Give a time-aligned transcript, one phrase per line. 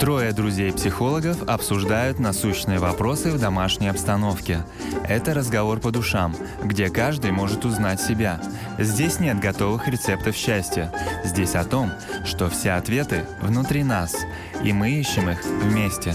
[0.00, 4.64] Трое друзей-психологов обсуждают насущные вопросы в домашней обстановке.
[5.08, 8.38] Это разговор по душам, где каждый может узнать себя.
[8.78, 10.92] Здесь нет готовых рецептов счастья.
[11.24, 11.90] Здесь о том,
[12.26, 14.14] что все ответы внутри нас,
[14.62, 16.14] и мы ищем их вместе.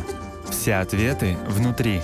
[0.50, 2.02] Все ответы внутри.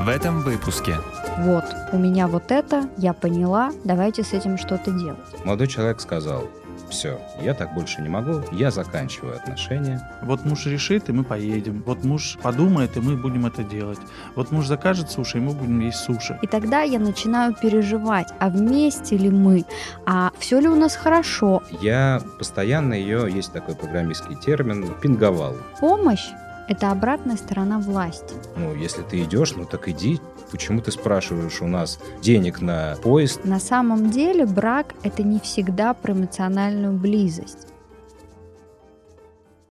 [0.00, 0.96] В этом выпуске
[1.38, 5.44] Вот, у меня вот это, я поняла, давайте с этим что-то делать.
[5.44, 6.48] Молодой человек сказал,
[6.90, 10.06] все, я так больше не могу, я заканчиваю отношения.
[10.22, 11.82] Вот муж решит, и мы поедем.
[11.86, 13.98] Вот муж подумает, и мы будем это делать.
[14.36, 16.38] Вот муж закажет суши, и мы будем есть суши.
[16.42, 19.64] И тогда я начинаю переживать, а вместе ли мы,
[20.06, 21.62] а все ли у нас хорошо.
[21.80, 25.56] Я постоянно ее, есть такой программистский термин, пинговал.
[25.80, 26.28] Помощь–
[26.70, 28.32] это обратная сторона власти.
[28.56, 30.20] Ну, если ты идешь, ну так иди.
[30.52, 33.44] Почему ты спрашиваешь у нас денег на поезд?
[33.44, 37.66] На самом деле брак– это не всегда про эмоциональную близость.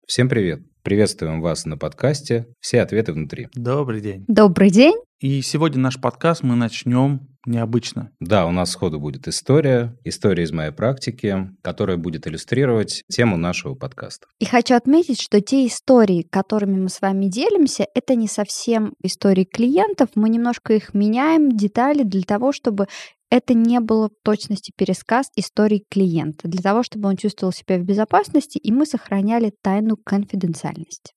[0.08, 0.62] Всем привет!
[0.82, 3.50] Приветствуем вас на подкасте «Все ответы внутри».
[3.54, 4.26] Добрый день.
[4.28, 4.96] Добрый день!
[5.20, 8.12] И сегодня наш подкаст мы начнем необычно.
[8.20, 13.74] Да, у нас сходу будет история, история из моей практики, которая будет иллюстрировать тему нашего
[13.74, 14.28] подкаста.
[14.38, 19.46] И хочу отметить, что те истории, которыми мы с вами делимся, это не совсем истории
[19.46, 20.10] клиентов.
[20.14, 22.86] Мы немножко их меняем, детали для того, чтобы
[23.32, 27.84] это не было в точности пересказ истории клиента, для того, чтобы он чувствовал себя в
[27.84, 31.14] безопасности, и мы сохраняли тайну конфиденциальности.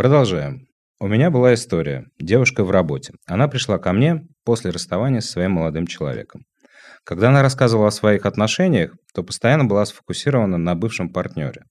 [0.00, 0.66] Продолжаем.
[0.98, 2.06] У меня была история.
[2.18, 3.12] Девушка в работе.
[3.26, 6.46] Она пришла ко мне после расставания со своим молодым человеком.
[7.04, 11.64] Когда она рассказывала о своих отношениях, то постоянно была сфокусирована на бывшем партнере.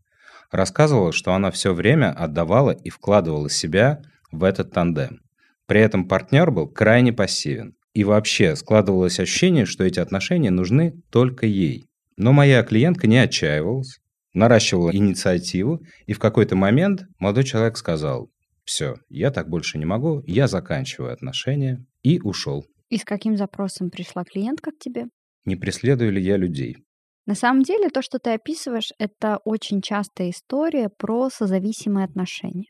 [0.52, 4.00] Рассказывала, что она все время отдавала и вкладывала себя
[4.32, 5.22] в этот тандем.
[5.66, 7.74] При этом партнер был крайне пассивен.
[7.96, 11.88] И вообще складывалось ощущение, что эти отношения нужны только ей.
[12.16, 13.98] Но моя клиентка не отчаивалась,
[14.34, 18.30] наращивала инициативу, и в какой-то момент молодой человек сказал,
[18.64, 22.66] все, я так больше не могу, я заканчиваю отношения, и ушел.
[22.90, 25.06] И с каким запросом пришла клиентка к тебе?
[25.46, 26.78] Не преследую ли я людей?
[27.26, 32.66] На самом деле то, что ты описываешь, это очень частая история про созависимые отношения.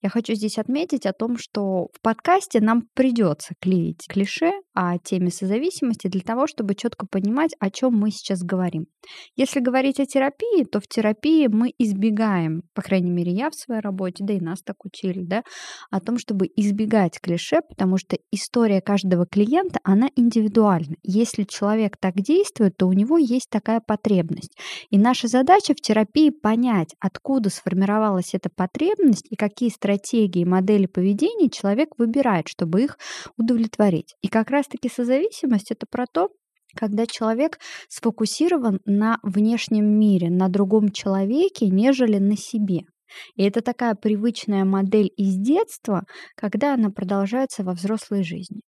[0.00, 5.30] Я хочу здесь отметить о том, что в подкасте нам придется клеить клише о теме
[5.30, 8.86] созависимости для того, чтобы четко понимать, о чем мы сейчас говорим.
[9.36, 13.80] Если говорить о терапии, то в терапии мы избегаем, по крайней мере, я в своей
[13.80, 15.42] работе, да и нас так учили, да,
[15.90, 20.96] о том, чтобы избегать клише, потому что история каждого клиента, она индивидуальна.
[21.02, 24.56] Если человек так действует, то у него есть такая потребность.
[24.90, 31.50] И наша задача в терапии понять, откуда сформировалась эта потребность и какие стратегии, модели поведения
[31.50, 32.98] человек выбирает, чтобы их
[33.36, 34.14] удовлетворить.
[34.22, 36.30] И как раз-таки созависимость— это про то,
[36.74, 37.58] когда человек
[37.88, 42.80] сфокусирован на внешнем мире, на другом человеке, нежели на себе.
[43.36, 48.62] И это такая привычная модель из детства, когда она продолжается во взрослой жизни.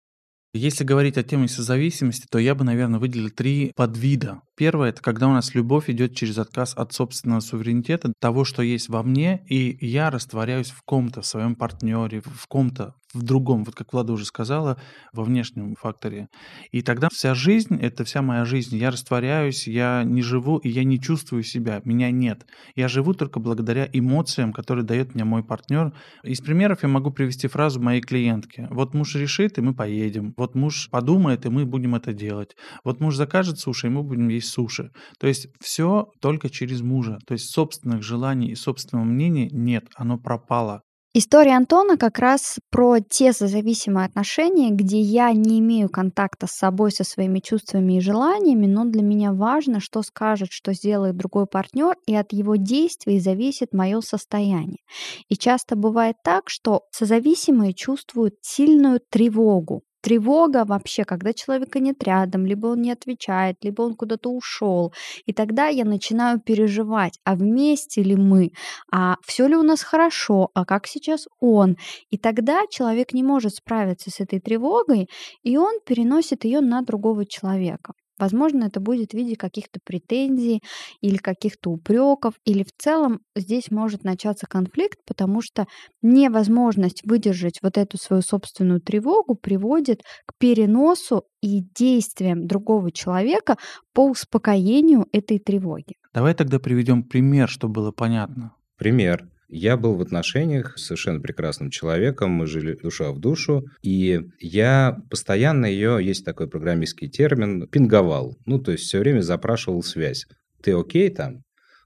[0.56, 4.40] Если говорить о теме созависимости, то я бы, наверное, выделил три подвида.
[4.56, 8.88] Первое– это когда у нас любовь идет через отказ от собственного суверенитета, того, что есть
[8.88, 13.74] во мне, и я растворяюсь в ком-то, в своем партнере, в ком-то, в другом, вот
[13.74, 14.78] как Влада уже сказала,
[15.12, 16.28] во внешнем факторе.
[16.72, 18.76] И тогда вся жизнь, это вся моя жизнь.
[18.76, 22.46] Я растворяюсь, я не живу, и я не чувствую себя, меня нет.
[22.74, 25.92] Я живу только благодаря эмоциям, которые дает мне мой партнер.
[26.22, 28.66] Из примеров я могу привести фразу моей клиентки.
[28.70, 30.34] Вот муж решит, и мы поедем.
[30.36, 32.56] Вот муж подумает, и мы будем это делать.
[32.84, 34.90] Вот муж закажет суши, и мы будем есть суши.
[35.18, 37.18] То есть все только через мужа.
[37.26, 40.82] То есть собственных желаний и собственного мнения нет, оно пропало.
[41.16, 46.90] История Антона как раз про те созависимые отношения, где я не имею контакта с собой,
[46.90, 51.94] со своими чувствами и желаниями, но для меня важно, что скажет, что сделает другой партнер,
[52.08, 54.80] и от его действий зависит мое состояние.
[55.28, 62.44] И часто бывает так, что созависимые чувствуют сильную тревогу тревога вообще, когда человека нет рядом,
[62.46, 64.92] либо он не отвечает, либо он куда-то ушел.
[65.24, 68.52] И тогда я начинаю переживать, а вместе ли мы,
[68.92, 71.76] а все ли у нас хорошо, а как сейчас он.
[72.10, 75.08] И тогда человек не может справиться с этой тревогой,
[75.42, 77.94] и он переносит ее на другого человека.
[78.18, 80.62] Возможно, это будет в виде каких-то претензий
[81.00, 85.66] или каких-то упреков, или в целом здесь может начаться конфликт, потому что
[86.02, 93.56] невозможность выдержать вот эту свою собственную тревогу приводит к переносу и действиям другого человека
[93.92, 95.94] по успокоению этой тревоги.
[96.12, 98.54] Давай тогда приведем пример, чтобы было понятно.
[98.76, 99.28] Пример.
[99.48, 104.98] Я был в отношениях с совершенно прекрасным человеком, мы жили душа в душу, и я
[105.10, 108.36] постоянно ее, есть такой программистский термин, пинговал.
[108.46, 110.26] Ну, то есть все время запрашивал связь.
[110.62, 111.42] Ты окей там?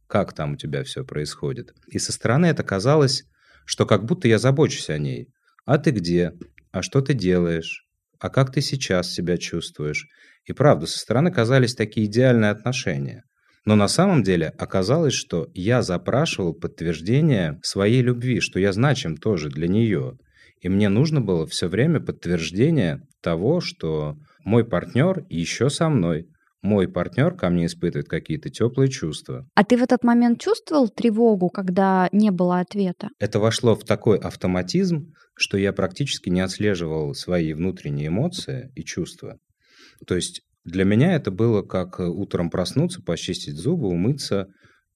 [0.06, 1.74] Как там у тебя все происходит?
[1.88, 3.24] И со стороны это казалось,
[3.66, 5.28] что как будто я забочусь о ней.
[5.66, 6.32] А ты где?
[6.70, 7.84] А что ты делаешь?
[8.18, 10.06] А как ты сейчас себя чувствуешь?
[10.46, 13.24] И правда, со стороны казались такие идеальные отношения.
[13.64, 19.50] Но на самом деле оказалось, что я запрашивал подтверждение своей любви, что я значим тоже
[19.50, 20.16] для нее.
[20.60, 26.26] И мне нужно было все время подтверждение того, что мой партнер еще со мной,
[26.62, 29.46] мой партнер ко мне испытывает какие-то теплые чувства.
[29.54, 33.08] А ты в этот момент чувствовал тревогу, когда не было ответа?
[33.20, 39.38] Это вошло в такой автоматизм, что я практически не отслеживал свои внутренние эмоции и чувства.
[40.06, 44.48] То есть для меня это было как утром проснуться, почистить зубы, умыться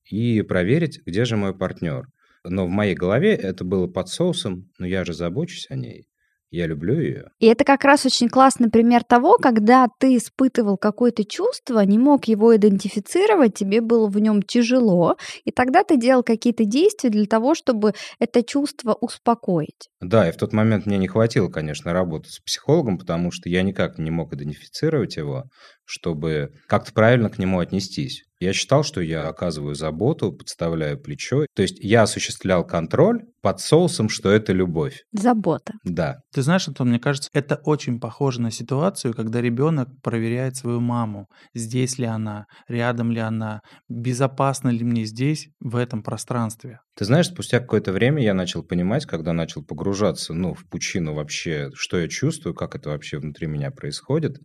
[0.04, 2.06] и проверить, где же мой партнер.
[2.44, 6.06] Но в моей голове это было под соусом, но я же забочусь о ней.
[6.52, 7.30] Я люблю ее.
[7.38, 12.26] И это как раз очень классный пример того, когда ты испытывал какое-то чувство, не мог
[12.26, 15.16] его идентифицировать, тебе было в нем тяжело,
[15.46, 19.88] и тогда ты делал какие-то действия для того, чтобы это чувство успокоить.
[20.02, 23.62] Да, и в тот момент мне не хватило, конечно, работы с психологом, потому что я
[23.62, 25.44] никак не мог идентифицировать его,
[25.86, 28.24] чтобы как-то правильно к нему отнестись.
[28.42, 31.46] Я считал, что я оказываю заботу, подставляю плечо.
[31.54, 35.04] То есть я осуществлял контроль под соусом, что это любовь.
[35.12, 35.74] Забота.
[35.84, 36.16] Да.
[36.34, 41.28] Ты знаешь, Антон, мне кажется, это очень похоже на ситуацию, когда ребенок проверяет свою маму.
[41.54, 46.80] Здесь ли она, рядом ли она, безопасно ли мне здесь, в этом пространстве.
[46.96, 51.70] Ты знаешь, спустя какое-то время я начал понимать, когда начал погружаться ну, в пучину вообще,
[51.74, 54.38] что я чувствую, как это вообще внутри меня происходит,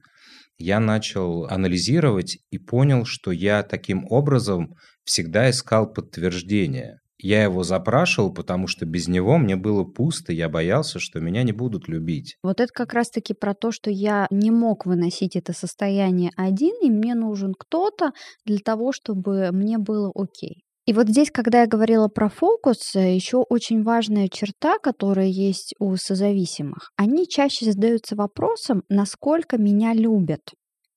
[0.58, 7.00] я начал анализировать и понял, что я таким образом всегда искал подтверждение.
[7.20, 11.52] Я его запрашивал, потому что без него мне было пусто, я боялся, что меня не
[11.52, 12.38] будут любить.
[12.44, 16.92] Вот это как раз-таки про то, что я не мог выносить это состояние один, и
[16.92, 18.12] мне нужен кто-то
[18.46, 20.67] для того, чтобы мне было окей.
[20.88, 25.76] И вот здесь, когда я говорила про фокус, э, еще очень важная черта, которая есть
[25.80, 26.92] у созависимых.
[26.96, 30.54] Они чаще задаются вопросом, насколько меня любят,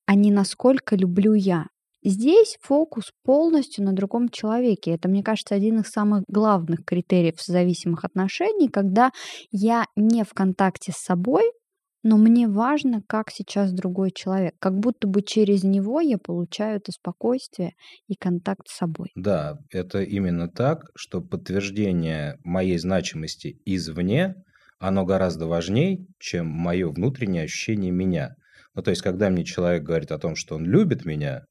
[0.07, 1.67] а не насколько люблю я.
[2.05, 4.93] Здесь фокус полностью на другом человеке.
[4.93, 9.11] Это, мне кажется, один из самых главных критериев созависимых отношений, когда
[9.51, 11.43] я не в контакте с собой,
[12.02, 14.55] но мне важно, как сейчас другой человек.
[14.58, 17.75] Как будто бы через него я получаю это спокойствие
[18.08, 19.11] и контакт с собой.
[19.14, 24.35] Да, это именно так, что подтверждение моей значимости извне,
[24.79, 28.35] оно гораздо важнее, чем мое внутреннее ощущение меня.
[28.75, 31.44] Ну, то есть, когда мне человек говорит о том, что он любит меня,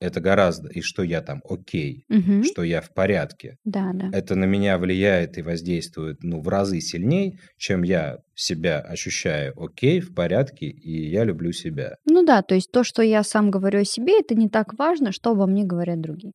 [0.00, 2.44] это гораздо, и что я там окей, Мгм.
[2.44, 3.56] что я в порядке.
[3.64, 4.10] Да, да.
[4.12, 10.00] Это на меня влияет и воздействует ну, в разы сильнее, чем я себя ощущаю окей,
[10.00, 11.96] в порядке, и я люблю себя.
[12.06, 15.12] Ну да, то есть то, что я сам говорю о себе, это не так важно,
[15.12, 16.32] что обо мне говорят другие.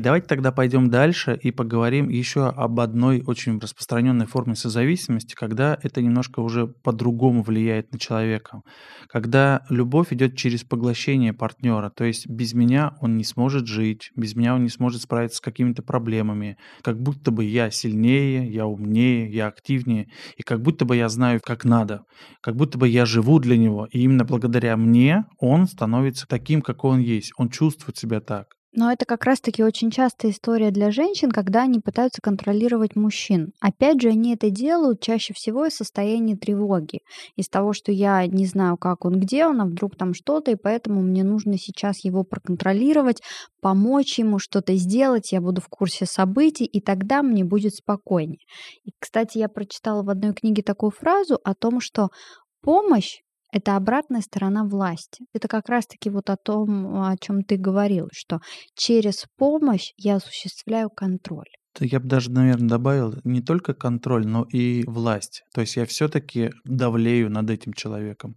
[0.00, 6.00] Давайте тогда пойдем дальше и поговорим еще об одной очень распространенной форме созависимости, когда это
[6.00, 8.62] немножко уже по-другому влияет на человека.
[9.08, 14.34] Когда любовь идет через поглощение партнера, то есть без меня он не сможет жить, без
[14.34, 19.30] меня он не сможет справиться с какими-то проблемами, как будто бы я сильнее, я умнее,
[19.30, 20.06] я активнее,
[20.38, 22.04] и как будто бы я знаю, как надо,
[22.40, 26.92] как будто бы я живу для него, и именно благодаря мне он становится таким, какой
[26.92, 28.46] он есть, он чувствует себя так.
[28.72, 33.52] Но это как раз-таки очень частая история для женщин, когда они пытаются контролировать мужчин.
[33.60, 37.00] Опять же, они это делают чаще всего из состояния тревоги.
[37.34, 40.56] Из того, что я не знаю, как он, где он, а вдруг там что-то, и
[40.56, 43.22] поэтому мне нужно сейчас его проконтролировать,
[43.60, 48.38] помочь ему что-то сделать, я буду в курсе событий, и тогда мне будет спокойнее.
[48.84, 52.10] И, кстати, я прочитала в одной книге такую фразу о том, что
[52.62, 53.20] помощь
[53.52, 55.24] это обратная сторона власти.
[55.32, 58.40] Это как раз-таки вот о том, о чем ты говорил, что
[58.74, 61.48] через помощь я осуществляю контроль.
[61.78, 65.42] Я бы даже, наверное, добавил не только контроль, но и власть.
[65.54, 68.34] То есть я все-таки давлею над этим человеком.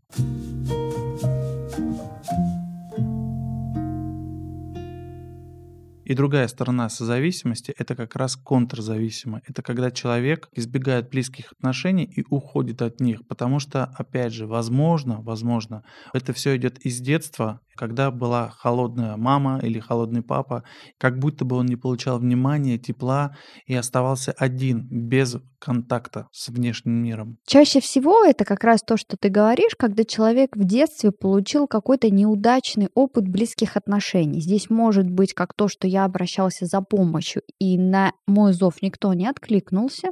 [6.05, 9.41] И другая сторона созависимости– это как раз контрзависимая.
[9.47, 15.21] Это когда человек избегает близких отношений и уходит от них, потому что, опять же, возможно,
[15.21, 15.83] возможно,
[16.13, 20.63] это все идет из детства, Когда была холодная мама или холодный папа,
[20.97, 27.01] как будто бы он не получал внимания, тепла и оставался один, без контакта с внешним
[27.01, 27.37] миром.
[27.45, 32.09] Чаще всего это как раз то, что ты говоришь, когда человек в детстве получил какой-то
[32.09, 34.41] неудачный опыт близких отношений.
[34.41, 39.13] Здесь может быть как то, что я обращался за помощью, и на мой зов никто
[39.13, 40.09] не откликнулся,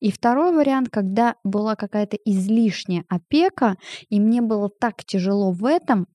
[0.00, 3.76] и второй вариант, когда была какая-то излишняя опека,
[4.08, 6.06] и мне было так тяжело в этом,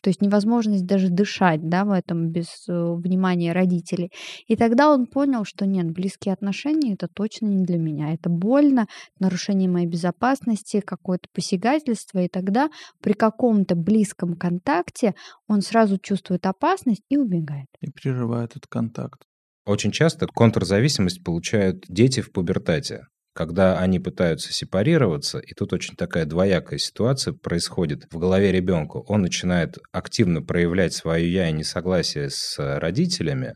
[0.00, 4.12] то есть невозможность даже дышать да, в этом без э, внимания родителей.
[4.46, 8.12] И тогда он понял, что нет, близкие отношения это точно не для меня.
[8.12, 8.86] Это больно,
[9.18, 12.20] нарушение моей безопасности, какое-то посягательство.
[12.20, 12.70] И тогда
[13.02, 15.14] при каком-то близком контакте
[15.46, 17.68] он сразу чувствует опасность и убегает.
[17.80, 19.22] И прерывает этот контакт.
[19.66, 23.06] Очень часто контрзависимость получают дети в пубертате,
[23.40, 28.98] когда они пытаются сепарироваться, и тут очень такая двоякая ситуация происходит в голове ребенка.
[28.98, 33.54] Он начинает активно проявлять свое «я» и несогласие с родителями,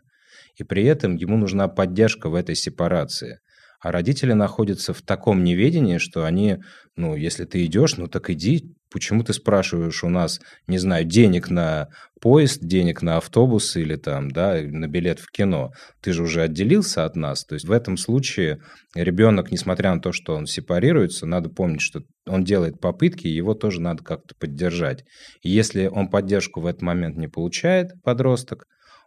[0.56, 3.40] и при этом ему нужна поддержка в этой сепарации.
[3.84, 6.56] А родители находятся в таком неведении, что они,
[6.96, 11.50] ну, если ты идешь, ну так иди, почему ты спрашиваешь у нас, не знаю, денег
[11.50, 11.88] на
[12.18, 17.04] поезд, денег на автобус или там, да, на билет в кино, ты же уже отделился
[17.04, 17.44] от нас.
[17.44, 18.62] То есть в этом случае
[18.94, 23.82] ребенок, несмотря на то, что он сепарируется, надо помнить, что он делает попытки, его тоже
[23.82, 25.04] надо как-то поддержать.
[25.42, 28.64] И если он поддержку в этот момент не получает, подросток,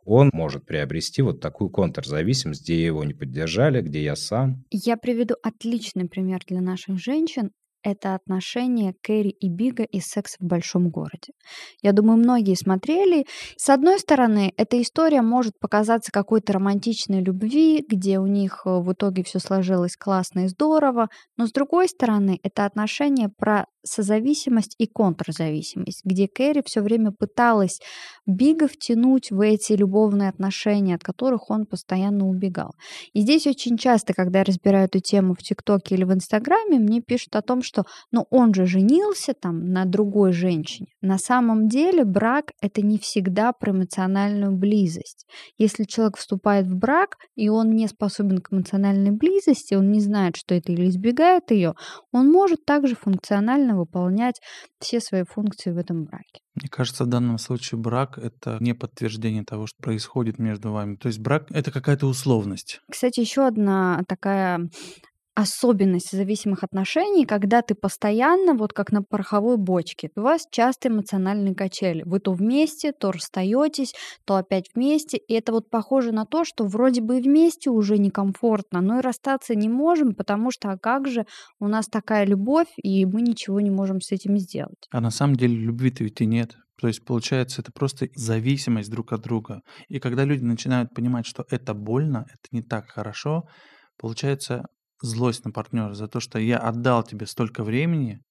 [0.07, 4.63] он может приобрести вот такую контрзависимость, где его не поддержали, где я сам.
[4.71, 7.51] Я приведу отличный пример для наших женщин
[7.83, 11.31] это отношение Кэрри и Бига из «Секс в большом городе».
[11.81, 13.25] Я думаю, многие смотрели.
[13.55, 18.91] С одной стороны, эта история может показаться какой-то романтичной любви, где у них э, в
[18.91, 24.87] итоге все сложилось классно и здорово, но с другой стороны, это отношение про созависимость и
[24.87, 27.79] контрзависимость, где Кэрри все время пыталась
[28.25, 32.73] Бига втянуть в эти любовные отношения, от которых он постоянно убегал.
[33.13, 37.01] И здесь очень часто, когда я разбираю эту тему в ТикТоке или в Инстаграме, мне
[37.01, 40.87] пишут о том, что ну, он же женился там на другой женщине.
[41.01, 45.25] На самом деле брак— это не всегда про эмоциональную близость.
[45.57, 50.35] Если человек вступает в брак, и он не способен к эмоциональной близости, он не знает,
[50.35, 51.75] что это или избегает ее,
[52.11, 54.39] он может также функционально выполнять
[54.79, 56.41] все свои функции в этом браке.
[56.55, 60.95] Мне кажется, в данном случае брак— это не подтверждение того, что происходит между вами.
[60.95, 62.79] То есть брак— это какая-то условность.
[62.91, 64.69] Кстати, еще одна такая
[65.37, 71.53] особенность зависимых отношений, когда ты постоянно, вот как на пороховой бочке, у вас часто эмоциональные
[71.53, 72.01] качели.
[72.07, 73.93] Вы то вместе, то расстаетесь,
[74.25, 75.17] то опять вместе.
[75.17, 79.01] И это вот похоже на то, что вроде бы и вместе уже некомфортно, но и
[79.03, 81.27] расстаться не можем, потому что а как же
[81.59, 84.87] у нас такая любовь, и мы ничего не можем с этим сделать.
[84.89, 86.55] А на самом деле любви-то ведь и нет.
[86.81, 89.61] То есть, получается, это просто зависимость друг от друга.
[89.87, 93.43] И когда люди начинают понимать, что это больно, это не так хорошо,
[93.99, 94.63] получается,
[95.01, 98.21] злость на партнера за то, что я отдал тебе столько времени,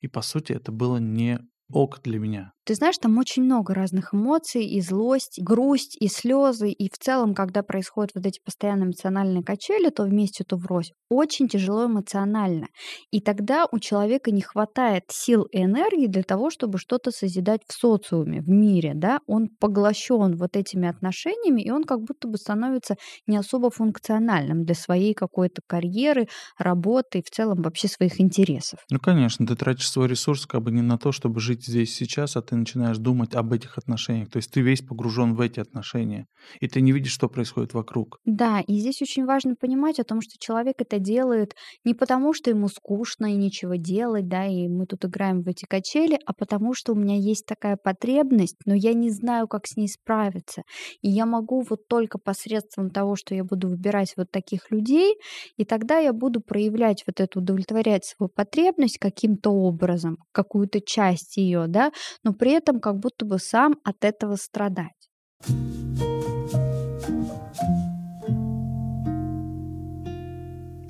[0.00, 1.40] и по сути это было не
[1.70, 2.52] ок для меня.
[2.66, 6.98] Ты знаешь, там очень много разных эмоций, и злость, и грусть, и слезы, и в
[6.98, 12.66] целом, когда происходят вот эти постоянные эмоциональные качели, то вместе, то врозь, очень тяжело эмоционально.
[13.12, 17.72] И тогда у человека не хватает сил и энергии для того, чтобы что-то созидать в
[17.72, 22.96] социуме, в мире, да, он поглощен вот этими отношениями, и он как будто бы становится
[23.28, 26.26] не особо функциональным для своей какой-то карьеры,
[26.58, 28.80] работы и в целом вообще своих интересов.
[28.90, 32.36] Ну, конечно, ты тратишь свой ресурс как бы не на то, чтобы жить здесь сейчас,
[32.36, 34.30] а ты начинаешь думать об этих отношениях.
[34.30, 36.26] То есть ты весь погружен в эти отношения,
[36.60, 38.18] и ты не видишь, что происходит вокруг.
[38.24, 42.50] Да, и здесь очень важно понимать о том, что человек это делает не потому, что
[42.50, 46.74] ему скучно и нечего делать, да, и мы тут играем в эти качели, а потому
[46.74, 50.62] что у меня есть такая потребность, но я не знаю, как с ней справиться.
[51.02, 55.16] И я могу вот только посредством того, что я буду выбирать вот таких людей,
[55.56, 61.66] и тогда я буду проявлять вот эту, удовлетворять свою потребность каким-то образом, какую-то часть ее,
[61.68, 61.92] да,
[62.24, 65.10] но при при этом как будто бы сам от этого страдать.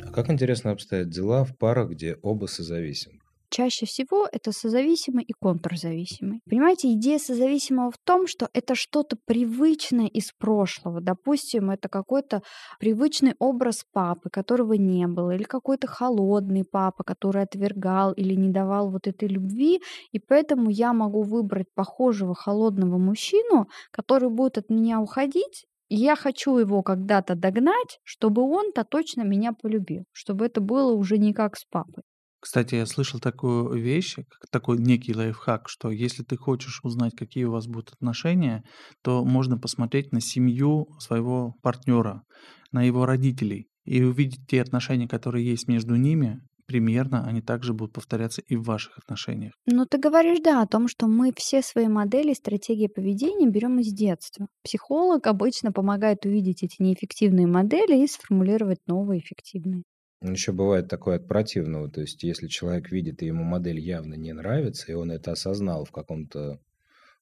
[0.04, 3.20] А как интересно обстоят дела в парах, где оба созависимы?
[3.50, 6.40] Чаще всего это созависимый и контрзависимый.
[6.48, 11.00] Понимаете, идея созависимого в том, что это что-то привычное из прошлого.
[11.00, 12.42] Допустим, это какой-то
[12.80, 18.90] привычный образ папы, которого не было, или какой-то холодный папа, который отвергал или не давал
[18.90, 19.80] вот этой любви,
[20.12, 26.58] и поэтому я могу выбрать похожего холодного мужчину, который будет от меня уходить, я хочу
[26.58, 31.64] его когда-то догнать, чтобы он-то точно меня полюбил, чтобы это было уже не как с
[31.64, 32.02] папой.
[32.46, 34.14] Кстати, я слышал такую вещь,
[34.52, 38.62] такой некий лайфхак, что если ты хочешь узнать, какие у вас будут отношения,
[39.02, 42.22] то можно посмотреть на семью своего партнера,
[42.70, 47.94] на его родителей и увидеть те отношения, которые есть между ними, примерно они также будут
[47.94, 49.54] повторяться и в ваших отношениях.
[49.66, 53.92] Ну, ты говоришь, да, о том, что мы все свои модели, стратегии поведения берем из
[53.92, 54.46] детства.
[54.62, 59.82] Психолог обычно помогает увидеть эти неэффективные модели и сформулировать новые эффективные.
[60.22, 64.32] Еще бывает такое от противного, то есть если человек видит, и ему модель явно не
[64.32, 66.58] нравится, и он это осознал в каком-то,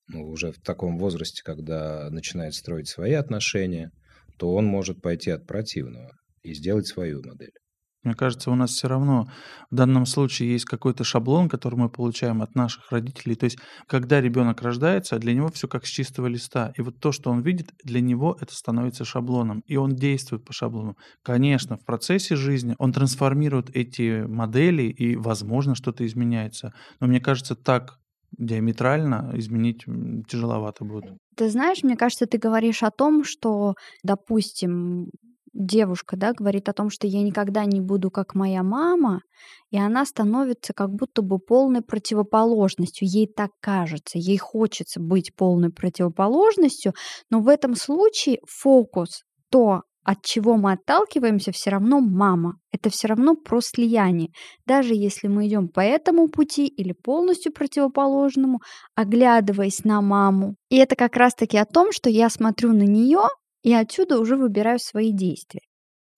[0.06, 3.90] ну, уже в таком возрасте, когда начинает строить свои отношения,
[4.38, 7.54] то он может пойти от противного и сделать свою модель.
[8.04, 9.28] Мне кажется, у нас все равно
[9.70, 13.34] в данном случае есть какой-то шаблон, который мы получаем от наших родителей.
[13.34, 16.72] То есть, когда ребенок рождается, для него все как с чистого листа.
[16.76, 19.62] И вот то, что он видит, для него это становится шаблоном.
[19.66, 20.96] И он действует по шаблону.
[21.22, 26.72] Конечно, в процессе жизни он трансформирует эти модели, и, возможно, что-то изменяется.
[27.00, 27.98] Но мне кажется, так
[28.38, 29.84] диаметрально изменить
[30.28, 31.12] тяжеловато будет.
[31.36, 35.08] Ты знаешь, мне кажется, ты говоришь о том, что, допустим,
[35.54, 39.20] девушка, да, говорит о том, что я никогда не буду как моя мама,
[39.70, 43.08] и она становится как будто бы полной противоположностью.
[43.08, 46.92] Ей так кажется, ей хочется быть полной противоположностью,
[47.30, 52.56] но в этом случае фокус, то, от чего мы отталкиваемся, все равно мама.
[52.72, 54.28] Это все равно про слияние.
[54.66, 58.60] Даже если мы идем по этому пути или полностью противоположному,
[58.94, 60.56] оглядываясь на маму.
[60.68, 63.28] И это как раз-таки о том, что я смотрю на нее
[63.64, 65.62] и отсюда уже выбираю свои действия.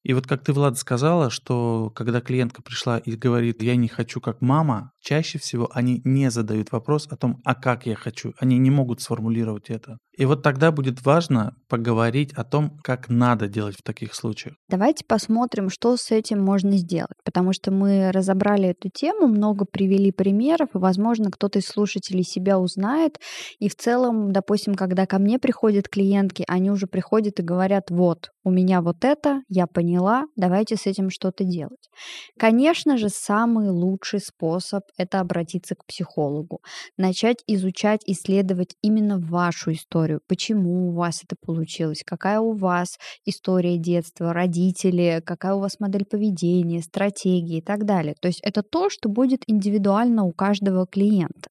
[0.02, 4.20] И вот как ты, Влад, сказала, что когда клиентка пришла и говорит, я не хочу
[4.20, 8.32] как мама, чаще всего они не задают вопрос о том, а как я хочу.
[8.40, 9.98] Они не могут сформулировать это.
[10.18, 14.56] И вот тогда будет важно поговорить о том, как надо делать в таких случаях.
[14.68, 20.10] Давайте посмотрим, что с этим можно сделать, потому что мы разобрали эту тему, много привели
[20.10, 23.18] примеров, и, возможно, кто-то из слушателей себя узнает.
[23.60, 28.30] И в целом, допустим, когда ко мне приходят клиентки, они уже приходят и говорят, вот,
[28.42, 31.90] у меня вот это, я поняла, давайте с этим что-то делать.
[32.38, 36.60] Конечно же, самый лучший способ– это обратиться к психологу,
[36.96, 43.78] начать изучать, исследовать именно вашу историю, почему у вас это получилось, какая у вас история
[43.78, 48.14] детства, родители, какая у вас модель поведения, стратегии и так далее.
[48.20, 51.50] То есть это то, что будет индивидуально у каждого клиента.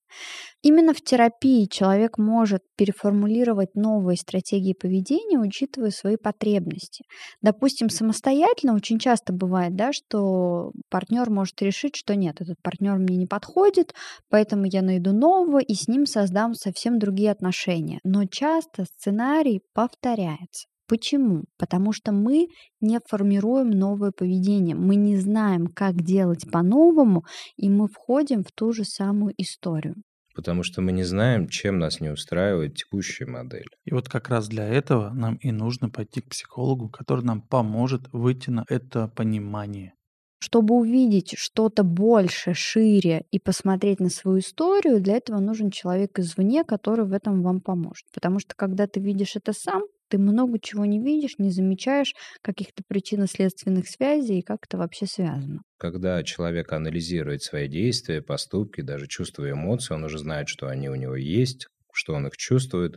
[0.61, 7.03] Именно в терапии человек может переформулировать новые стратегии поведения, учитывая свои потребности.
[7.41, 13.15] Допустим, самостоятельно очень часто бывает, да, что партнер может решить, что нет, этот партнер мне
[13.15, 13.93] не подходит,
[14.29, 17.99] поэтому я найду нового и с ним создам совсем другие отношения.
[18.03, 20.67] Но часто сценарий повторяется.
[20.87, 21.45] Почему?
[21.57, 22.47] Потому что мы
[22.79, 27.25] не формируем новое поведение, мы не знаем, как делать по-новому,
[27.57, 29.95] и мы входим в ту же самую историю.
[30.35, 33.67] Потому что мы не знаем, чем нас не устраивает текущая модель.
[33.85, 38.01] И вот как раз для этого нам и нужно пойти к психологу, который нам поможет
[38.11, 39.93] выйти на это понимание.
[40.39, 46.65] Чтобы увидеть что-то больше, шире и посмотреть на свою историю, для этого нужен человек извне,
[46.65, 48.05] который в этом вам поможет.
[48.13, 52.83] Потому что когда ты видишь это сам, ты много чего не видишь, не замечаешь каких-то
[52.87, 55.61] причинно-следственных связей и как это вообще связано.
[55.77, 60.89] Когда человек анализирует свои действия, поступки, даже чувства и эмоции, он уже знает, что они
[60.89, 62.95] у него есть, что он их чувствует.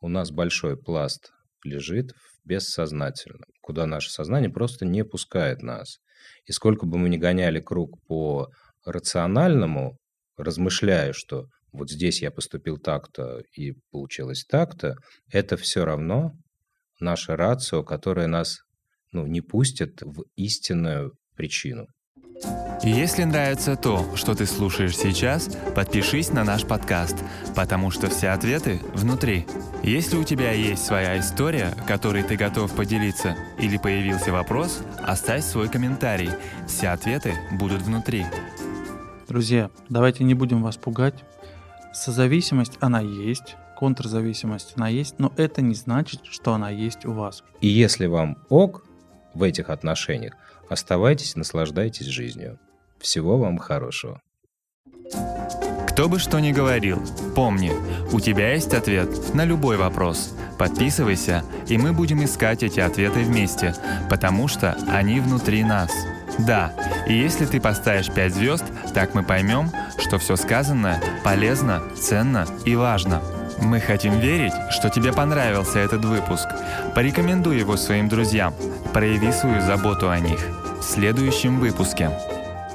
[0.00, 1.30] У нас большой пласт
[1.64, 5.98] лежит в бессознательном, куда наше сознание просто не пускает нас.
[6.46, 8.48] И сколько бы мы ни гоняли круг по
[8.84, 9.98] рациональному,
[10.36, 14.96] размышляя, что вот здесь я поступил так-то и получилось так-то,
[15.30, 16.32] это все равно
[17.00, 18.60] наша рацио, которая нас
[19.12, 21.86] ну, не пустит в истинную причину.
[22.82, 27.16] Если нравится то, что ты слушаешь сейчас, подпишись на наш подкаст,
[27.54, 29.46] потому что все ответы внутри.
[29.82, 35.68] Если у тебя есть своя история, которой ты готов поделиться, или появился вопрос, оставь свой
[35.68, 36.30] комментарий.
[36.66, 38.24] Все ответы будут внутри.
[39.28, 41.22] Друзья, давайте не будем вас пугать.
[41.92, 47.42] Созависимость, она есть, контрзависимость, она есть, но это не значит, что она есть у вас.
[47.60, 48.84] И если вам ок
[49.34, 50.34] в этих отношениях,
[50.68, 52.58] оставайтесь, наслаждайтесь жизнью.
[52.98, 54.20] Всего вам хорошего.
[55.88, 57.02] Кто бы что ни говорил,
[57.34, 57.72] помни,
[58.12, 60.34] у тебя есть ответ на любой вопрос.
[60.58, 63.74] Подписывайся, и мы будем искать эти ответы вместе,
[64.08, 65.90] потому что они внутри нас.
[66.38, 66.72] Да,
[67.06, 68.64] и если ты поставишь 5 звезд,
[68.94, 73.20] так мы поймем, что все сказанное полезно, ценно и важно.
[73.60, 76.48] Мы хотим верить, что тебе понравился этот выпуск.
[76.94, 78.54] Порекомендуй его своим друзьям.
[78.94, 80.40] Прояви свою заботу о них.
[80.80, 82.10] В следующем выпуске.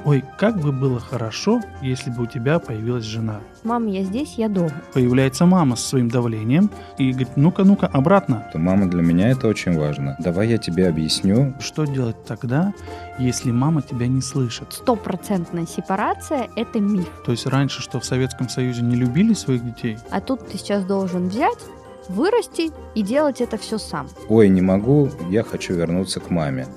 [0.06, 3.40] Ой, как бы было хорошо, если бы у тебя появилась жена.
[3.64, 4.72] Мам, я здесь, я дома.
[4.94, 8.48] Появляется мама со своим давлением и говорит, ну-ка, ну-ка, обратно.
[8.54, 10.16] То, мама, для меня это очень важно.
[10.20, 11.56] Давай я тебе объясню.
[11.60, 12.72] Что делать тогда,
[13.18, 14.74] если мама тебя не слышит?
[14.74, 17.10] Стопроцентная сепарация– это миф.
[17.26, 19.98] То есть раньше, что в Советском Союзе не любили своих детей?
[20.12, 21.66] А тут ты сейчас должен взять,
[22.10, 24.08] вырасти и делать это все сам.
[24.30, 26.68] Ой, не могу, я хочу вернуться к маме.